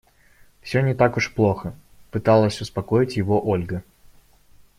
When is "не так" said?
0.81-1.15